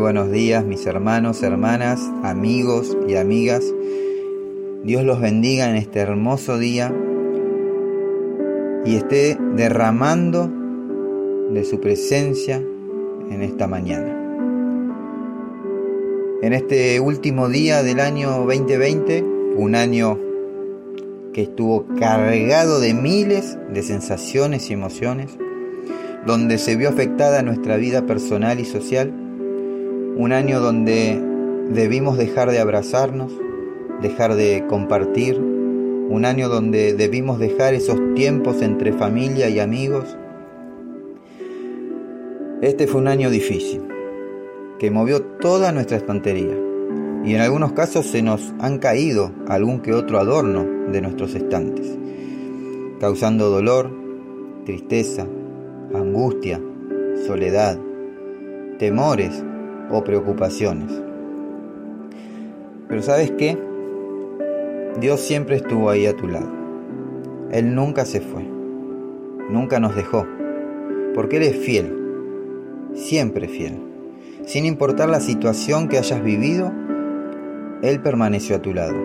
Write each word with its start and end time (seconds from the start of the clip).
buenos 0.00 0.30
días 0.30 0.64
mis 0.64 0.86
hermanos, 0.86 1.42
hermanas, 1.42 2.00
amigos 2.22 2.96
y 3.06 3.16
amigas. 3.16 3.62
Dios 4.82 5.04
los 5.04 5.20
bendiga 5.20 5.68
en 5.68 5.76
este 5.76 6.00
hermoso 6.00 6.58
día 6.58 6.90
y 8.86 8.96
esté 8.96 9.36
derramando 9.56 10.50
de 11.52 11.64
su 11.64 11.80
presencia 11.80 12.56
en 12.56 13.42
esta 13.42 13.66
mañana. 13.66 14.16
En 16.40 16.54
este 16.54 16.98
último 16.98 17.50
día 17.50 17.82
del 17.82 18.00
año 18.00 18.30
2020, 18.46 19.22
un 19.56 19.74
año 19.74 20.18
que 21.34 21.42
estuvo 21.42 21.84
cargado 21.98 22.80
de 22.80 22.94
miles 22.94 23.58
de 23.70 23.82
sensaciones 23.82 24.70
y 24.70 24.72
emociones, 24.72 25.36
donde 26.26 26.56
se 26.56 26.76
vio 26.76 26.88
afectada 26.88 27.42
nuestra 27.42 27.76
vida 27.76 28.06
personal 28.06 28.60
y 28.60 28.64
social, 28.64 29.12
un 30.20 30.32
año 30.34 30.60
donde 30.60 31.18
debimos 31.70 32.18
dejar 32.18 32.50
de 32.50 32.58
abrazarnos, 32.58 33.32
dejar 34.02 34.34
de 34.34 34.66
compartir, 34.68 35.38
un 35.38 36.26
año 36.26 36.50
donde 36.50 36.92
debimos 36.92 37.38
dejar 37.38 37.72
esos 37.72 37.98
tiempos 38.14 38.60
entre 38.60 38.92
familia 38.92 39.48
y 39.48 39.60
amigos. 39.60 40.18
Este 42.60 42.86
fue 42.86 43.00
un 43.00 43.08
año 43.08 43.30
difícil, 43.30 43.80
que 44.78 44.90
movió 44.90 45.22
toda 45.22 45.72
nuestra 45.72 45.96
estantería 45.96 46.54
y 47.24 47.34
en 47.34 47.40
algunos 47.40 47.72
casos 47.72 48.04
se 48.04 48.20
nos 48.20 48.52
han 48.58 48.78
caído 48.78 49.32
algún 49.48 49.80
que 49.80 49.94
otro 49.94 50.18
adorno 50.18 50.66
de 50.92 51.00
nuestros 51.00 51.34
estantes, 51.34 51.96
causando 53.00 53.48
dolor, 53.48 53.90
tristeza, 54.66 55.26
angustia, 55.94 56.60
soledad, 57.26 57.78
temores 58.78 59.44
o 59.90 60.04
preocupaciones. 60.04 60.90
Pero 62.88 63.02
sabes 63.02 63.30
qué? 63.32 63.56
Dios 65.00 65.20
siempre 65.20 65.56
estuvo 65.56 65.90
ahí 65.90 66.06
a 66.06 66.16
tu 66.16 66.26
lado. 66.26 66.50
Él 67.52 67.74
nunca 67.74 68.04
se 68.04 68.20
fue, 68.20 68.42
nunca 69.48 69.80
nos 69.80 69.94
dejó, 69.96 70.26
porque 71.14 71.36
Él 71.38 71.42
es 71.44 71.56
fiel, 71.56 71.96
siempre 72.94 73.48
fiel. 73.48 73.78
Sin 74.46 74.66
importar 74.66 75.08
la 75.08 75.20
situación 75.20 75.88
que 75.88 75.98
hayas 75.98 76.22
vivido, 76.22 76.72
Él 77.82 78.00
permaneció 78.02 78.56
a 78.56 78.62
tu 78.62 78.74
lado. 78.74 78.96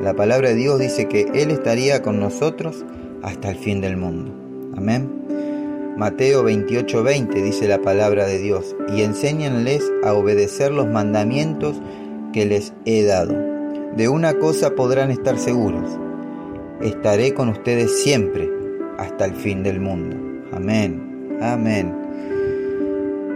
La 0.00 0.14
palabra 0.14 0.48
de 0.48 0.54
Dios 0.54 0.78
dice 0.78 1.06
que 1.06 1.28
Él 1.34 1.50
estaría 1.50 2.02
con 2.02 2.18
nosotros 2.20 2.84
hasta 3.22 3.50
el 3.50 3.56
fin 3.56 3.80
del 3.80 3.96
mundo. 3.96 4.32
Amén. 4.76 5.19
Mateo 5.96 6.44
28:20 6.44 7.42
dice 7.42 7.68
la 7.68 7.82
palabra 7.82 8.26
de 8.26 8.38
Dios, 8.38 8.76
y 8.94 9.02
enséñanles 9.02 9.82
a 10.04 10.14
obedecer 10.14 10.72
los 10.72 10.86
mandamientos 10.86 11.80
que 12.32 12.46
les 12.46 12.72
he 12.84 13.04
dado. 13.04 13.34
De 13.96 14.08
una 14.08 14.34
cosa 14.34 14.74
podrán 14.74 15.10
estar 15.10 15.38
seguros, 15.38 15.98
estaré 16.80 17.34
con 17.34 17.48
ustedes 17.48 18.02
siempre 18.02 18.50
hasta 18.98 19.24
el 19.24 19.34
fin 19.34 19.62
del 19.62 19.80
mundo. 19.80 20.16
Amén, 20.52 21.36
amén. 21.40 21.94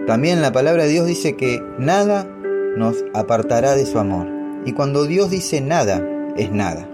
También 0.06 0.42
la 0.42 0.52
palabra 0.52 0.84
de 0.84 0.90
Dios 0.90 1.06
dice 1.06 1.34
que 1.34 1.62
nada 1.78 2.26
nos 2.76 3.04
apartará 3.14 3.74
de 3.74 3.86
su 3.86 3.98
amor. 3.98 4.28
Y 4.64 4.72
cuando 4.72 5.04
Dios 5.04 5.30
dice 5.30 5.60
nada, 5.60 6.02
es 6.36 6.50
nada. 6.52 6.88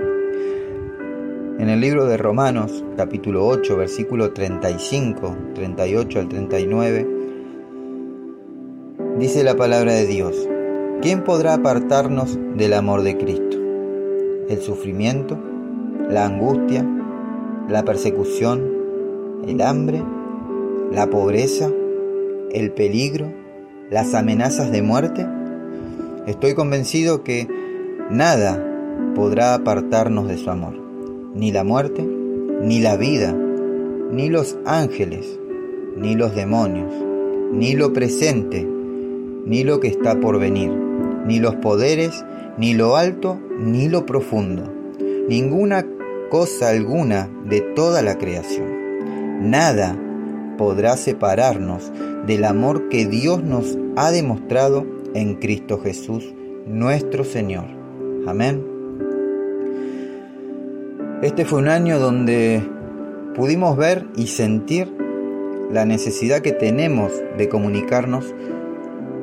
En 1.61 1.69
el 1.69 1.83
libro 1.83 2.07
de 2.07 2.17
Romanos, 2.17 2.83
capítulo 2.97 3.47
8, 3.47 3.77
versículo 3.77 4.33
35, 4.33 5.37
38 5.55 6.19
al 6.19 6.29
39, 6.31 7.09
dice 9.19 9.45
la 9.45 9.55
palabra 9.55 9.93
de 9.93 10.07
Dios, 10.07 10.49
¿quién 11.03 11.23
podrá 11.23 11.53
apartarnos 11.53 12.39
del 12.57 12.73
amor 12.73 13.03
de 13.03 13.19
Cristo? 13.19 13.59
¿El 14.49 14.63
sufrimiento? 14.63 15.39
¿La 16.09 16.25
angustia? 16.25 16.83
¿La 17.69 17.85
persecución? 17.85 19.43
¿El 19.47 19.61
hambre? 19.61 20.03
¿La 20.91 21.11
pobreza? 21.11 21.71
¿El 22.53 22.73
peligro? 22.73 23.35
¿Las 23.91 24.15
amenazas 24.15 24.73
de 24.73 24.81
muerte? 24.81 25.27
Estoy 26.27 26.55
convencido 26.55 27.23
que 27.23 27.47
nada 28.09 28.65
podrá 29.15 29.53
apartarnos 29.53 30.27
de 30.27 30.39
su 30.39 30.49
amor 30.49 30.80
ni 31.35 31.53
la 31.53 31.65
muerte, 31.65 32.07
ni 32.63 32.81
la 32.81 32.97
vida, 32.97 33.33
ni 34.13 34.29
los 34.29 34.59
ángeles, 34.65 35.39
ni 35.97 36.15
los 36.15 36.35
demonios, 36.35 36.93
ni 37.53 37.75
lo 37.75 37.93
presente, 37.93 38.67
ni 39.47 39.65
lo 39.65 39.81
que 39.81 39.89
está 39.89 40.19
por 40.21 40.39
venir, 40.39 40.71
ni 41.27 41.39
los 41.39 41.57
poderes, 41.57 42.25
ni 42.59 42.75
lo 42.75 42.97
alto, 42.97 43.39
ni 43.59 43.89
lo 43.89 44.07
profundo, 44.07 44.73
ninguna 45.29 45.87
cosa 46.31 46.69
alguna 46.71 47.29
de 47.49 47.61
toda 47.61 48.03
la 48.03 48.19
creación. 48.19 49.51
Nada 49.51 49.97
podrá 50.59 50.97
separarnos 50.97 51.91
del 52.27 52.45
amor 52.45 52.89
que 52.89 53.07
Dios 53.07 53.43
nos 53.43 53.79
ha 53.97 54.11
demostrado 54.11 54.87
en 55.15 55.37
Cristo 55.37 55.81
Jesús, 55.83 56.35
nuestro 56.67 57.25
Señor. 57.25 57.65
Amén. 58.27 58.70
Este 61.23 61.45
fue 61.45 61.59
un 61.59 61.69
año 61.69 61.99
donde 61.99 62.67
pudimos 63.35 63.77
ver 63.77 64.07
y 64.17 64.29
sentir 64.29 64.91
la 65.71 65.85
necesidad 65.85 66.41
que 66.41 66.53
tenemos 66.53 67.13
de 67.37 67.47
comunicarnos 67.47 68.35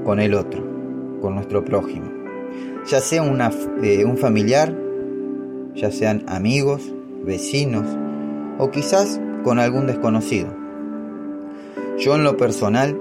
con 0.03 0.19
el 0.19 0.35
otro, 0.35 0.63
con 1.21 1.33
nuestro 1.33 1.65
prójimo. 1.65 2.05
Ya 2.85 3.01
sea 3.01 3.23
eh, 3.81 4.05
un 4.05 4.17
familiar, 4.19 4.77
ya 5.73 5.89
sean 5.89 6.23
amigos, 6.27 6.93
vecinos 7.25 7.87
o 8.59 8.69
quizás 8.69 9.19
con 9.43 9.57
algún 9.57 9.87
desconocido. 9.87 10.55
Yo 11.97 12.15
en 12.15 12.23
lo 12.23 12.37
personal 12.37 12.95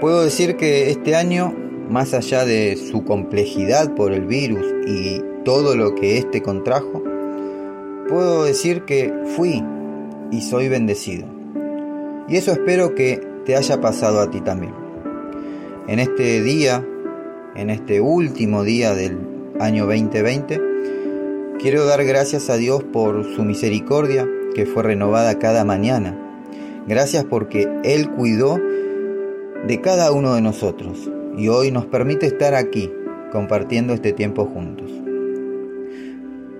puedo 0.00 0.24
decir 0.24 0.56
que 0.56 0.88
este 0.88 1.14
año, 1.14 1.54
más 1.90 2.14
allá 2.14 2.46
de 2.46 2.76
su 2.76 3.04
complejidad 3.04 3.94
por 3.94 4.14
el 4.14 4.24
virus 4.24 4.64
y 4.86 5.20
todo 5.44 5.76
lo 5.76 5.94
que 5.94 6.16
éste 6.16 6.40
contrajo, 6.40 7.02
puedo 8.08 8.44
decir 8.44 8.82
que 8.82 9.12
fui 9.36 9.62
y 10.30 10.40
soy 10.42 10.68
bendecido. 10.68 11.26
Y 12.28 12.36
eso 12.36 12.52
espero 12.52 12.94
que 12.94 13.20
te 13.44 13.56
haya 13.56 13.80
pasado 13.80 14.20
a 14.20 14.30
ti 14.30 14.40
también. 14.40 14.74
En 15.86 16.00
este 16.00 16.42
día, 16.42 16.84
en 17.54 17.70
este 17.70 18.00
último 18.00 18.64
día 18.64 18.94
del 18.94 19.18
año 19.60 19.86
2020, 19.86 20.60
quiero 21.60 21.86
dar 21.86 22.04
gracias 22.04 22.50
a 22.50 22.56
Dios 22.56 22.82
por 22.82 23.24
su 23.34 23.44
misericordia 23.44 24.28
que 24.54 24.66
fue 24.66 24.82
renovada 24.82 25.38
cada 25.38 25.64
mañana. 25.64 26.18
Gracias 26.88 27.24
porque 27.24 27.68
Él 27.84 28.10
cuidó 28.10 28.58
de 29.66 29.80
cada 29.80 30.12
uno 30.12 30.34
de 30.34 30.40
nosotros 30.40 31.10
y 31.36 31.48
hoy 31.48 31.70
nos 31.70 31.86
permite 31.86 32.26
estar 32.26 32.54
aquí 32.54 32.92
compartiendo 33.32 33.92
este 33.92 34.12
tiempo 34.12 34.46
juntos. 34.46 34.85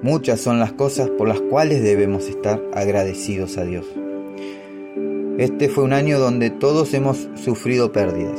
Muchas 0.07 0.41
son 0.41 0.61
las 0.61 0.73
cosas 0.73 1.11
por 1.11 1.27
las 1.27 1.41
cuales 1.41 1.83
debemos 1.83 2.29
estar 2.29 2.63
agradecidos 2.73 3.59
a 3.59 3.65
Dios. 3.65 3.85
Este 5.37 5.69
fue 5.69 5.83
un 5.83 5.93
año 5.93 6.21
donde 6.21 6.51
todos 6.51 6.95
hemos 6.95 7.29
sufrido 7.35 7.91
pérdidas, 7.91 8.39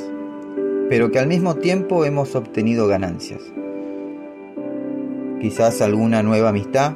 pero 0.88 1.12
que 1.12 1.20
al 1.20 1.28
mismo 1.28 1.56
tiempo 1.56 2.06
hemos 2.06 2.38
obtenido 2.38 2.88
ganancias. 2.88 3.42
Quizás 5.42 5.82
alguna 5.82 6.24
nueva 6.24 6.50
amistad, 6.52 6.94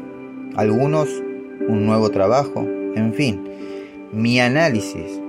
algunos 0.56 1.10
un 1.68 1.86
nuevo 1.86 2.10
trabajo, 2.10 2.66
en 2.96 3.14
fin, 3.14 3.44
mi 4.14 4.40
análisis 4.40 5.20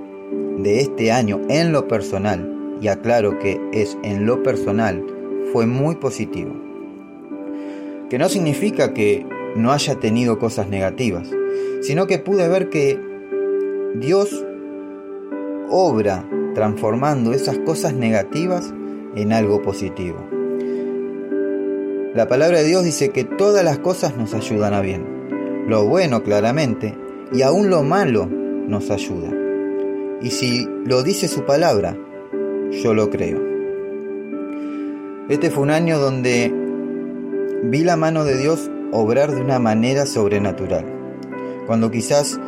de 0.58 0.78
este 0.78 1.10
año 1.10 1.40
en 1.48 1.72
lo 1.72 1.88
personal, 1.88 2.78
y 2.80 2.86
aclaro 2.86 3.40
que 3.40 3.60
es 3.72 3.98
en 4.04 4.24
lo 4.24 4.44
personal, 4.44 5.04
fue 5.52 5.66
muy 5.66 5.96
positivo 5.96 6.62
que 8.12 8.18
no 8.18 8.28
significa 8.28 8.92
que 8.92 9.24
no 9.56 9.72
haya 9.72 9.96
tenido 9.96 10.38
cosas 10.38 10.68
negativas, 10.68 11.28
sino 11.80 12.06
que 12.06 12.18
pude 12.18 12.48
ver 12.48 12.68
que 12.68 12.98
Dios 13.96 14.44
obra 15.68 16.28
transformando 16.54 17.32
esas 17.32 17.58
cosas 17.58 17.94
negativas 17.94 18.72
en 19.14 19.32
algo 19.32 19.62
positivo. 19.62 20.18
La 22.14 22.28
palabra 22.28 22.58
de 22.58 22.68
Dios 22.68 22.84
dice 22.84 23.08
que 23.10 23.24
todas 23.24 23.64
las 23.64 23.78
cosas 23.78 24.16
nos 24.16 24.34
ayudan 24.34 24.74
a 24.74 24.80
bien. 24.80 25.64
Lo 25.66 25.86
bueno 25.86 26.22
claramente 26.22 26.94
y 27.32 27.42
aún 27.42 27.70
lo 27.70 27.82
malo 27.82 28.26
nos 28.26 28.90
ayuda. 28.90 29.30
Y 30.20 30.30
si 30.30 30.68
lo 30.84 31.02
dice 31.02 31.26
su 31.26 31.44
palabra, 31.44 31.96
yo 32.70 32.94
lo 32.94 33.08
creo. 33.10 33.40
Este 35.28 35.50
fue 35.50 35.62
un 35.62 35.70
año 35.70 35.98
donde 35.98 36.52
vi 37.64 37.84
la 37.84 37.96
mano 37.96 38.24
de 38.24 38.36
Dios 38.36 38.70
obrar 38.92 39.34
de 39.34 39.40
una 39.40 39.58
manera 39.58 40.06
sobrenatural. 40.06 40.84
Cuando 41.66 41.90
quizás 41.90 42.38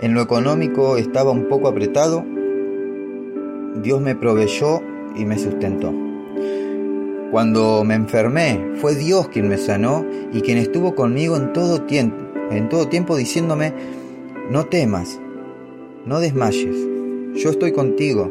en 0.00 0.14
lo 0.14 0.20
económico 0.20 0.96
estaba 0.98 1.30
un 1.30 1.48
poco 1.48 1.68
apretado, 1.68 2.24
Dios 3.82 4.00
me 4.00 4.14
proveyó 4.14 4.82
y 5.16 5.24
me 5.24 5.38
sustentó. 5.38 5.92
Cuando 7.30 7.82
me 7.84 7.94
enfermé, 7.94 8.72
fue 8.76 8.94
Dios 8.94 9.28
quien 9.28 9.48
me 9.48 9.58
sanó 9.58 10.04
y 10.32 10.42
quien 10.42 10.58
estuvo 10.58 10.94
conmigo 10.94 11.36
en 11.36 11.52
todo 11.52 11.82
tiempo, 11.82 12.16
en 12.50 12.68
todo 12.68 12.88
tiempo 12.88 13.16
diciéndome, 13.16 13.72
no 14.50 14.66
temas, 14.66 15.18
no 16.04 16.20
desmayes, 16.20 16.76
yo 17.34 17.50
estoy 17.50 17.72
contigo, 17.72 18.30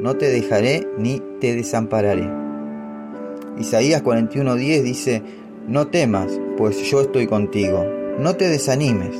no 0.00 0.16
te 0.16 0.26
dejaré 0.26 0.86
ni 0.98 1.22
te 1.40 1.54
desampararé. 1.54 2.28
Isaías 3.58 4.02
41:10 4.02 4.82
dice, 4.82 5.22
no 5.66 5.86
temas, 5.86 6.38
pues 6.56 6.78
yo 6.90 7.00
estoy 7.00 7.26
contigo, 7.26 7.84
no 8.18 8.36
te 8.36 8.48
desanimes, 8.48 9.16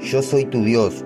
yo 0.00 0.22
soy 0.22 0.44
tu 0.44 0.64
Dios, 0.64 1.04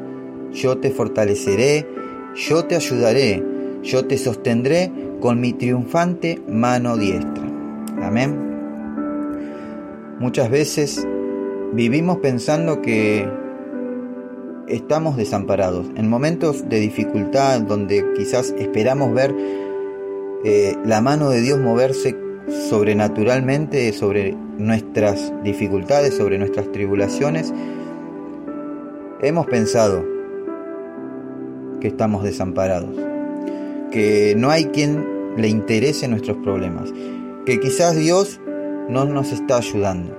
yo 0.53 0.79
te 0.79 0.91
fortaleceré, 0.91 1.87
yo 2.35 2.65
te 2.65 2.77
ayudaré, 2.77 3.43
yo 3.83 4.07
te 4.07 4.19
sostendré 4.19 4.91
con 5.21 5.41
mi 5.41 5.53
triunfante 5.53 6.41
mano 6.49 6.97
diestra. 6.97 7.45
Amén. 8.03 8.37
Muchas 10.19 10.51
veces 10.51 11.07
vivimos 11.73 12.19
pensando 12.19 12.83
que 12.83 13.29
estamos 14.69 15.17
desamparados. 15.17 15.87
En 15.97 16.09
momentos 16.09 16.69
de 16.69 16.81
dificultad 16.81 17.61
donde 17.61 18.05
quizás 18.17 18.55
esperamos 18.59 19.15
ver 19.15 19.35
eh, 20.45 20.77
la 20.85 21.01
mano 21.01 21.31
de 21.31 21.41
Dios 21.41 21.59
moverse 21.59 22.17
sobrenaturalmente 22.49 23.93
sobre 23.93 24.35
nuestras 24.59 25.33
dificultades, 25.43 26.15
sobre 26.15 26.39
nuestras 26.39 26.71
tribulaciones, 26.73 27.53
hemos 29.21 29.47
pensado 29.47 30.05
que 31.81 31.89
estamos 31.89 32.25
desamparados, 32.25 32.97
que 33.91 34.35
no 34.37 34.51
hay 34.51 34.67
quien 34.67 35.05
le 35.37 35.49
interese 35.49 36.09
nuestros 36.09 36.37
problemas, 36.39 36.93
que 37.47 37.61
quizás 37.61 37.97
Dios 37.97 38.41
no 38.89 39.05
nos 39.05 39.33
está 39.33 39.59
ayudando, 39.59 40.17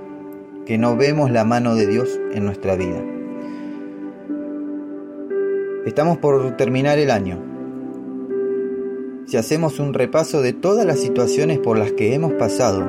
que 0.64 0.78
no 0.78 0.96
vemos 0.96 1.30
la 1.30 1.44
mano 1.44 1.74
de 1.74 1.86
Dios 1.86 2.20
en 2.32 2.44
nuestra 2.44 2.76
vida. 2.76 3.02
Estamos 5.86 6.18
por 6.18 6.56
terminar 6.56 6.98
el 6.98 7.10
año. 7.10 7.49
Si 9.30 9.36
hacemos 9.36 9.78
un 9.78 9.94
repaso 9.94 10.42
de 10.42 10.52
todas 10.52 10.84
las 10.84 10.98
situaciones 10.98 11.60
por 11.60 11.78
las 11.78 11.92
que 11.92 12.14
hemos 12.14 12.32
pasado, 12.32 12.84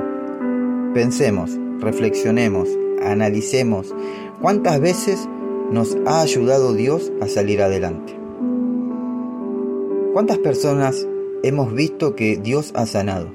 pensemos, 0.91 1.51
reflexionemos, 1.79 2.67
analicemos 3.05 3.93
cuántas 4.41 4.81
veces 4.81 5.29
nos 5.69 5.95
ha 6.07 6.19
ayudado 6.21 6.73
Dios 6.73 7.11
a 7.21 7.27
salir 7.27 7.61
adelante. 7.61 8.17
¿Cuántas 10.13 10.39
personas 10.39 11.07
hemos 11.43 11.75
visto 11.75 12.15
que 12.15 12.37
Dios 12.37 12.71
ha 12.73 12.87
sanado? 12.87 13.31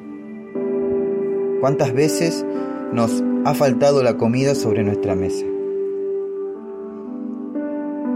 ¿Cuántas 1.61 1.95
veces 1.95 2.45
nos 2.93 3.23
ha 3.45 3.55
faltado 3.55 4.03
la 4.03 4.17
comida 4.17 4.57
sobre 4.57 4.83
nuestra 4.83 5.15
mesa? 5.15 5.47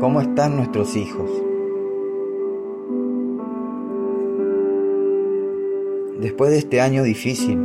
¿Cómo 0.00 0.20
están 0.20 0.56
nuestros 0.56 0.96
hijos? 0.96 1.30
Después 6.20 6.50
de 6.50 6.58
este 6.58 6.82
año 6.82 7.02
difícil, 7.02 7.58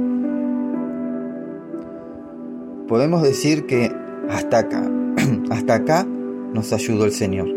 podemos 2.87 3.21
decir 3.21 3.65
que 3.65 3.91
hasta 4.29 4.59
acá, 4.59 4.89
hasta 5.49 5.75
acá 5.75 6.05
nos 6.05 6.71
ayudó 6.71 7.03
el 7.03 7.11
Señor. 7.11 7.49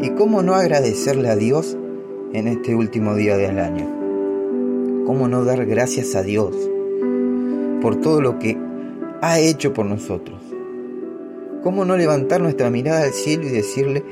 ¿Y 0.00 0.10
cómo 0.10 0.44
no 0.44 0.54
agradecerle 0.54 1.28
a 1.30 1.36
Dios 1.36 1.76
en 2.32 2.46
este 2.46 2.76
último 2.76 3.16
día 3.16 3.36
del 3.36 3.58
año? 3.58 5.04
¿Cómo 5.04 5.26
no 5.26 5.44
dar 5.44 5.66
gracias 5.66 6.14
a 6.14 6.22
Dios 6.22 6.56
por 7.80 7.96
todo 7.96 8.20
lo 8.20 8.38
que 8.38 8.56
ha 9.20 9.40
hecho 9.40 9.72
por 9.72 9.86
nosotros? 9.86 10.40
¿Cómo 11.64 11.84
no 11.84 11.96
levantar 11.96 12.40
nuestra 12.40 12.70
mirada 12.70 13.02
al 13.02 13.12
cielo 13.12 13.46
y 13.46 13.50
decirle 13.50 14.04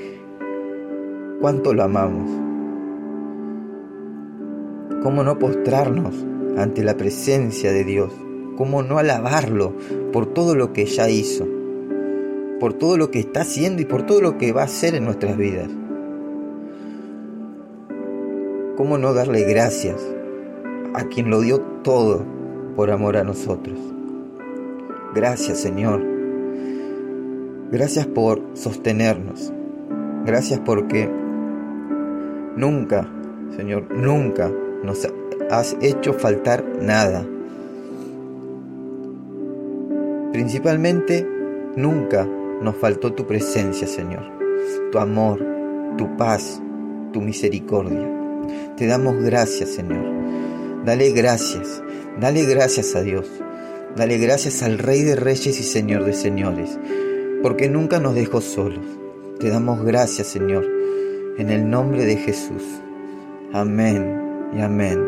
cuánto 1.41 1.75
lo 1.75 1.85
amamos? 1.85 2.50
¿Cómo 5.03 5.23
no 5.25 5.39
postrarnos 5.39 6.15
ante 6.57 6.83
la 6.83 6.97
presencia 6.97 7.73
de 7.73 7.85
Dios? 7.85 8.13
¿Cómo 8.57 8.83
no 8.83 8.99
alabarlo 8.99 9.75
por 10.13 10.27
todo 10.27 10.55
lo 10.55 10.73
que 10.73 10.85
ya 10.85 11.09
hizo? 11.09 11.47
Por 12.59 12.75
todo 12.75 12.97
lo 12.97 13.11
que 13.11 13.21
está 13.21 13.41
haciendo 13.41 13.81
y 13.81 13.87
por 13.87 14.05
todo 14.05 14.21
lo 14.21 14.39
que 14.39 14.53
va 14.53 14.63
a 14.63 14.67
hacer 14.67 14.95
en 14.95 15.05
nuestras 15.05 15.37
vidas. 15.37 15.69
¿Cómo 18.77 18.99
no 18.99 19.15
darle 19.15 19.45
gracias 19.45 20.01
a 20.95 21.05
quien 21.05 21.31
lo 21.31 21.41
dio 21.41 21.61
todo 21.83 22.25
por 22.77 22.91
amor 22.91 23.17
a 23.17 23.25
nosotros? 23.25 23.79
Gracias 25.15 25.59
Señor 25.59 26.11
Gracias 27.71 28.05
por 28.09 28.43
sostenernos. 28.55 29.53
Gracias 30.27 30.59
porque 30.59 31.09
nunca, 32.57 33.09
Señor, 33.57 33.95
nunca 33.95 34.51
nos 34.83 35.07
has 35.51 35.77
hecho 35.81 36.15
faltar 36.15 36.65
nada. 36.81 37.27
Principalmente, 40.33 41.27
nunca 41.77 42.27
nos 42.63 42.77
faltó 42.77 43.13
tu 43.13 43.27
presencia, 43.27 43.87
Señor, 43.87 44.23
tu 44.93 44.99
amor, 44.99 45.45
tu 45.97 46.17
paz, 46.17 46.61
tu 47.13 47.21
misericordia. 47.21 48.09
Te 48.77 48.87
damos 48.87 49.23
gracias, 49.23 49.71
Señor. 49.71 50.05
Dale 50.85 51.11
gracias, 51.11 51.83
dale 52.21 52.45
gracias 52.45 52.95
a 52.95 53.03
Dios. 53.03 53.27
Dale 53.97 54.19
gracias 54.19 54.63
al 54.63 54.79
Rey 54.79 55.03
de 55.03 55.17
Reyes 55.17 55.59
y 55.59 55.65
Señor 55.65 56.05
de 56.05 56.13
Señores 56.13 56.79
porque 57.43 57.69
nunca 57.69 57.99
nos 57.99 58.15
dejó 58.15 58.41
solos. 58.41 58.85
Te 59.39 59.49
damos 59.49 59.83
gracias, 59.85 60.27
Señor, 60.29 60.67
en 61.39 61.51
el 61.51 61.69
nombre 61.69 62.05
de 62.05 62.17
Jesús. 62.17 62.63
Amén 63.53 64.20
y 64.57 64.61
amén. 64.61 65.01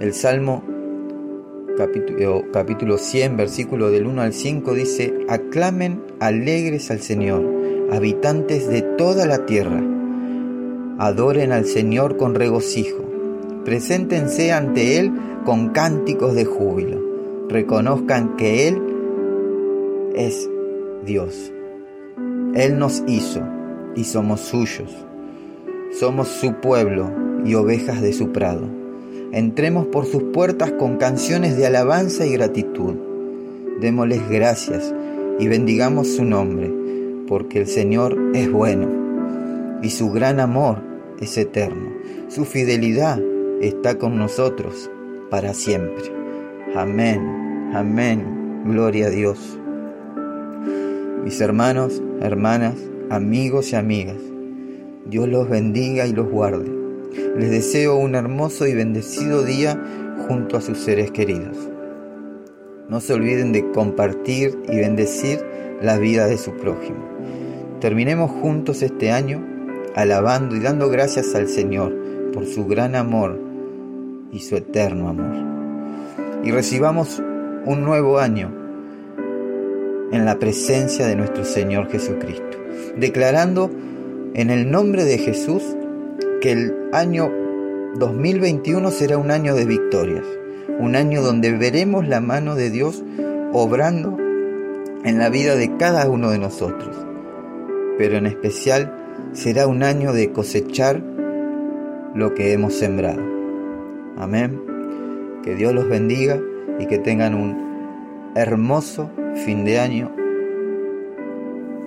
El 0.00 0.12
Salmo 0.12 0.62
capítulo, 1.76 2.44
capítulo 2.52 2.98
100, 2.98 3.36
versículo 3.36 3.90
del 3.90 4.06
1 4.06 4.22
al 4.22 4.32
5 4.32 4.74
dice, 4.74 5.14
aclamen 5.28 6.02
alegres 6.20 6.90
al 6.90 7.00
Señor, 7.00 7.42
habitantes 7.92 8.68
de 8.68 8.82
toda 8.82 9.26
la 9.26 9.46
tierra. 9.46 9.80
Adoren 10.98 11.52
al 11.52 11.64
Señor 11.64 12.16
con 12.16 12.34
regocijo. 12.34 13.04
Preséntense 13.64 14.52
ante 14.52 14.98
Él 14.98 15.12
con 15.44 15.68
cánticos 15.68 16.34
de 16.34 16.44
júbilo. 16.44 17.00
Reconozcan 17.48 18.36
que 18.36 18.68
Él 18.68 18.82
es 20.16 20.50
Dios. 21.04 21.52
Él 22.54 22.78
nos 22.78 23.04
hizo 23.06 23.42
y 23.94 24.04
somos 24.04 24.40
suyos. 24.40 24.90
Somos 25.92 26.28
su 26.28 26.54
pueblo 26.54 27.27
y 27.44 27.54
ovejas 27.54 28.00
de 28.02 28.12
su 28.12 28.32
prado. 28.32 28.62
Entremos 29.32 29.86
por 29.86 30.06
sus 30.06 30.22
puertas 30.24 30.72
con 30.72 30.96
canciones 30.96 31.56
de 31.56 31.66
alabanza 31.66 32.26
y 32.26 32.32
gratitud. 32.32 32.94
Démosles 33.80 34.28
gracias 34.28 34.94
y 35.38 35.48
bendigamos 35.48 36.08
su 36.08 36.24
nombre, 36.24 36.72
porque 37.26 37.60
el 37.60 37.66
Señor 37.66 38.16
es 38.34 38.50
bueno 38.50 38.88
y 39.82 39.90
su 39.90 40.10
gran 40.10 40.40
amor 40.40 40.78
es 41.20 41.36
eterno. 41.36 41.90
Su 42.28 42.44
fidelidad 42.44 43.20
está 43.60 43.98
con 43.98 44.18
nosotros 44.18 44.90
para 45.30 45.54
siempre. 45.54 46.04
Amén, 46.74 47.70
amén, 47.74 48.62
gloria 48.64 49.06
a 49.06 49.10
Dios. 49.10 49.58
Mis 51.24 51.40
hermanos, 51.40 52.02
hermanas, 52.20 52.76
amigos 53.10 53.72
y 53.72 53.76
amigas, 53.76 54.20
Dios 55.06 55.28
los 55.28 55.48
bendiga 55.48 56.06
y 56.06 56.12
los 56.12 56.28
guarde. 56.28 56.77
Les 57.36 57.50
deseo 57.50 57.96
un 57.96 58.14
hermoso 58.14 58.66
y 58.66 58.74
bendecido 58.74 59.42
día 59.42 59.80
junto 60.26 60.56
a 60.56 60.60
sus 60.60 60.78
seres 60.78 61.10
queridos. 61.10 61.56
No 62.88 63.00
se 63.00 63.12
olviden 63.12 63.52
de 63.52 63.70
compartir 63.70 64.58
y 64.68 64.76
bendecir 64.76 65.44
la 65.82 65.98
vida 65.98 66.26
de 66.26 66.38
su 66.38 66.52
prójimo. 66.52 66.98
Terminemos 67.80 68.30
juntos 68.30 68.82
este 68.82 69.12
año 69.12 69.44
alabando 69.94 70.56
y 70.56 70.60
dando 70.60 70.88
gracias 70.88 71.34
al 71.34 71.48
Señor 71.48 71.94
por 72.32 72.46
su 72.46 72.66
gran 72.66 72.94
amor 72.94 73.38
y 74.32 74.40
su 74.40 74.56
eterno 74.56 75.08
amor. 75.08 75.36
Y 76.44 76.50
recibamos 76.50 77.22
un 77.66 77.84
nuevo 77.84 78.18
año 78.18 78.52
en 80.12 80.24
la 80.24 80.38
presencia 80.38 81.06
de 81.06 81.16
nuestro 81.16 81.44
Señor 81.44 81.90
Jesucristo, 81.90 82.58
declarando 82.96 83.70
en 84.34 84.50
el 84.50 84.70
nombre 84.70 85.04
de 85.04 85.18
Jesús 85.18 85.62
que 86.40 86.52
el 86.52 86.74
año 86.92 87.30
2021 87.96 88.90
será 88.90 89.18
un 89.18 89.30
año 89.30 89.54
de 89.54 89.64
victorias, 89.64 90.24
un 90.78 90.94
año 90.94 91.22
donde 91.22 91.52
veremos 91.52 92.06
la 92.06 92.20
mano 92.20 92.54
de 92.54 92.70
Dios 92.70 93.02
obrando 93.52 94.16
en 95.04 95.18
la 95.18 95.28
vida 95.30 95.56
de 95.56 95.76
cada 95.76 96.08
uno 96.08 96.30
de 96.30 96.38
nosotros, 96.38 96.94
pero 97.96 98.16
en 98.16 98.26
especial 98.26 98.92
será 99.32 99.66
un 99.66 99.82
año 99.82 100.12
de 100.12 100.32
cosechar 100.32 101.02
lo 102.14 102.34
que 102.34 102.52
hemos 102.52 102.74
sembrado. 102.74 103.22
Amén. 104.16 104.60
Que 105.42 105.54
Dios 105.54 105.72
los 105.72 105.88
bendiga 105.88 106.38
y 106.78 106.86
que 106.86 106.98
tengan 106.98 107.34
un 107.34 108.32
hermoso 108.34 109.10
fin 109.44 109.64
de 109.64 109.78
año 109.78 110.12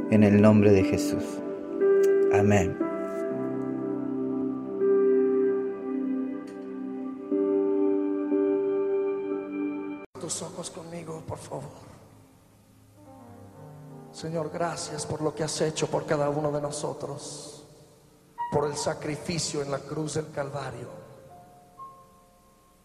en 0.10 0.24
el 0.24 0.42
nombre 0.42 0.72
de 0.72 0.84
Jesús. 0.84 1.24
Amén. 2.34 2.91
Señor, 14.22 14.52
gracias 14.52 15.08
por 15.08 15.20
lo 15.24 15.34
que 15.34 15.44
has 15.44 15.62
hecho 15.62 15.90
por 15.90 16.06
cada 16.06 16.30
uno 16.30 16.52
de 16.52 16.62
nosotros, 16.62 17.66
por 18.52 18.68
el 18.68 18.78
sacrificio 18.78 19.64
en 19.64 19.72
la 19.72 19.80
cruz 19.80 20.14
del 20.14 20.30
Calvario. 20.30 20.90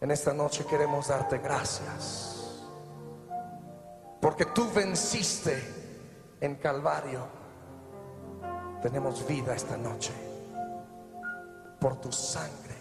En 0.01 0.09
esta 0.09 0.33
noche 0.33 0.65
queremos 0.65 1.09
darte 1.09 1.37
gracias, 1.37 2.63
porque 4.19 4.45
tú 4.45 4.67
venciste 4.73 6.35
en 6.41 6.55
Calvario. 6.55 7.27
Tenemos 8.81 9.27
vida 9.27 9.53
esta 9.53 9.77
noche 9.77 10.13
por 11.79 12.01
tu 12.01 12.11
sangre. 12.11 12.77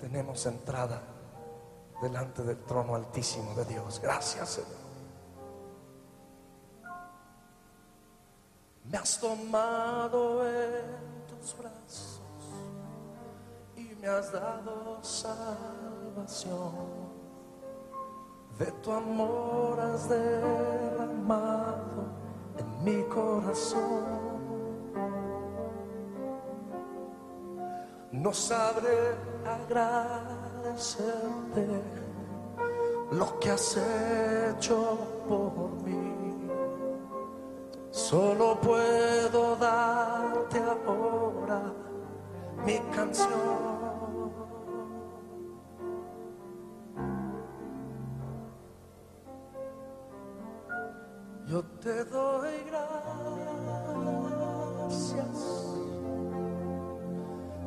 Tenemos 0.00 0.46
entrada 0.46 1.02
delante 2.00 2.42
del 2.42 2.64
trono 2.64 2.94
altísimo 2.94 3.52
de 3.52 3.66
Dios. 3.66 4.00
Gracias, 4.00 4.48
Señor. 4.48 4.87
Me 8.90 8.96
has 8.96 9.20
tomado 9.20 10.48
en 10.48 11.26
tus 11.26 11.54
brazos 11.58 12.22
y 13.76 13.94
me 14.00 14.08
has 14.08 14.32
dado 14.32 14.98
salvación. 15.02 16.72
De 18.58 18.72
tu 18.82 18.90
amor 18.90 19.78
has 19.78 20.08
derramado 20.08 22.06
en 22.56 22.84
mi 22.84 23.02
corazón. 23.04 24.38
No 28.10 28.32
sabré 28.32 29.16
agradecerte 29.44 30.88
lo 33.12 33.38
que 33.38 33.50
has 33.50 33.76
hecho 33.76 34.96
por 35.28 35.72
mí. 35.84 36.17
Solo 38.08 38.58
puedo 38.58 39.54
darte 39.56 40.58
ahora 40.86 41.60
mi 42.64 42.78
canción. 42.96 43.28
Yo 51.48 51.62
te 51.82 52.04
doy 52.06 52.64
gracias. 52.70 52.96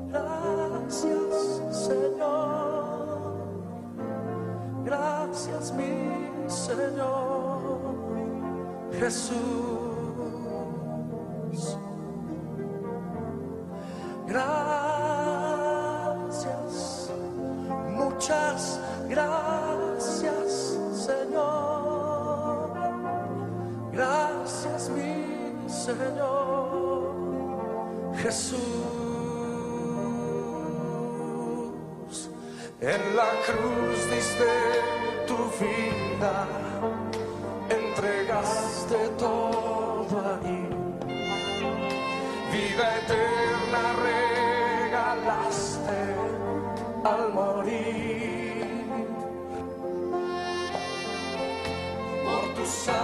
Gracias, 0.10 1.62
Señor. 1.72 3.34
Gracias, 4.86 5.72
mi 5.74 6.50
Señor. 6.50 7.70
Jesús. 8.92 9.81
Jesús. 28.32 28.56
En 32.80 33.02
la 33.18 33.32
cruz 33.46 33.98
diste 34.10 34.52
tu 35.28 35.38
vida, 35.60 36.48
entregaste 37.70 39.00
todo 39.18 40.16
ahí. 40.32 40.62
Vida 42.54 42.86
eterna 43.02 43.82
regalaste 44.10 46.00
al 47.04 47.24
morir. 47.34 48.66
Por 52.24 52.44
tu 52.56 52.66
sangre 52.66 53.01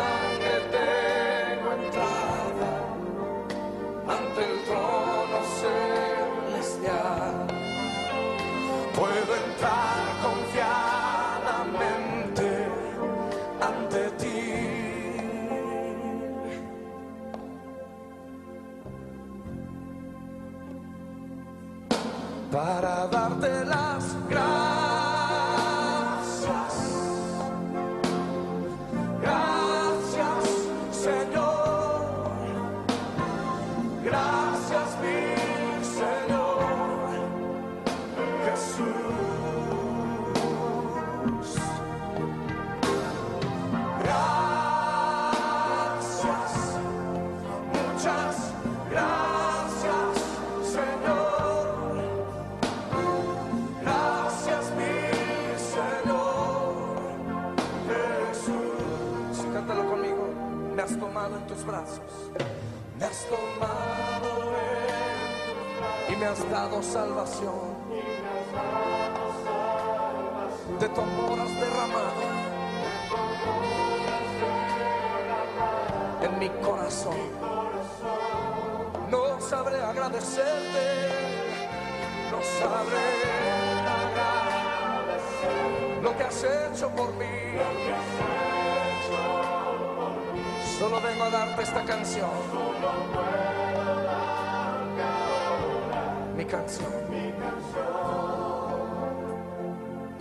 Jesús. 41.28 41.67
De 70.88 70.94
tu 70.94 71.02
amor 71.02 71.38
has 71.38 71.54
derramado 71.60 72.22
en 76.22 76.40
mi 76.40 76.50
corazón. 76.66 77.18
No 79.10 79.42
sabré 79.42 79.84
agradecerte, 79.84 81.10
no 82.32 82.42
sabré 82.60 83.06
agradecer 84.80 86.02
lo 86.04 86.16
que 86.16 86.24
has 86.24 86.44
hecho 86.46 86.90
por 86.92 87.14
mí. 87.16 87.36
Solo 90.80 91.02
vengo 91.02 91.24
a 91.26 91.30
darte 91.30 91.64
esta 91.64 91.84
canción. 91.84 92.30
Mi 96.38 96.46
canción. 96.46 97.07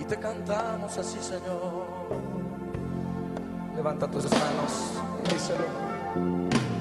Te 0.09 0.17
cantamos 0.17 0.97
así, 0.99 1.19
Señor. 1.21 1.87
Levanta 3.75 4.09
tus 4.09 4.25
manos 4.25 4.93
y 5.25 5.35
díselo. 5.35 6.76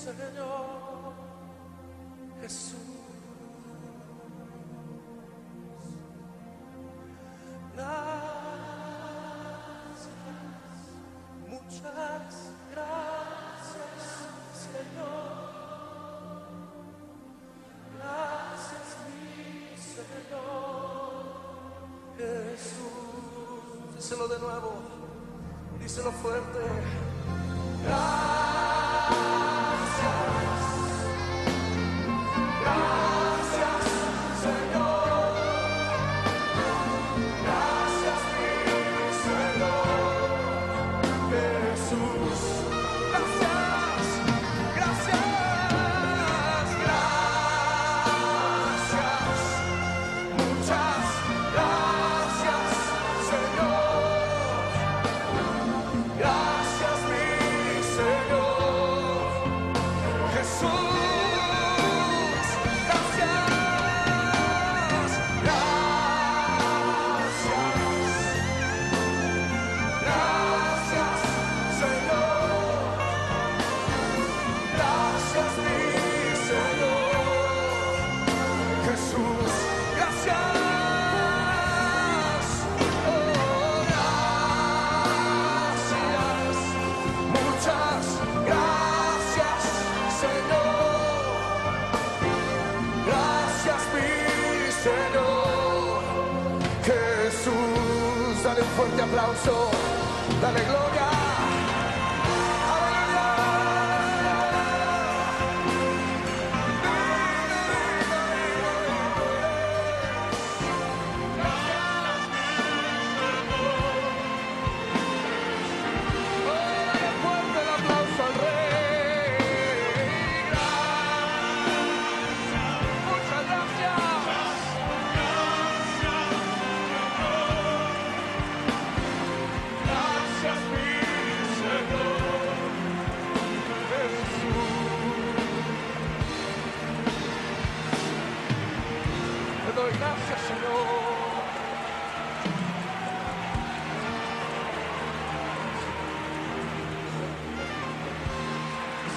Señor 0.00 1.12
Jesús. 2.40 2.80
Gracias, 7.74 8.48
muchas 11.48 11.82
gracias, 12.72 14.00
Señor. 14.64 15.32
Gracias, 17.98 18.86
mi 19.04 19.76
Señor 19.76 21.24
Jesús. 22.16 23.96
Díselo 23.96 24.26
de 24.28 24.38
nuevo, 24.38 24.72
díselo 25.78 26.10
fuerte. 26.10 26.58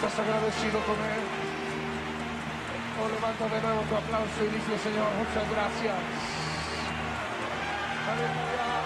estás 0.05 0.19
agradecido 0.19 0.79
con 0.81 0.95
Él. 0.95 1.23
Oh, 2.99 3.07
levanta 3.07 3.47
de 3.47 3.61
nuevo 3.61 3.81
tu 3.83 3.95
aplauso 3.95 4.43
y 4.43 4.49
dice, 4.51 4.77
Señor, 4.83 5.07
muchas 5.15 5.49
gracias. 5.49 5.95
Aleluya. 8.11 8.82